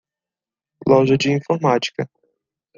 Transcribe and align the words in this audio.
Loja 0.87 1.15
de 1.15 1.29
informática. 1.29 2.09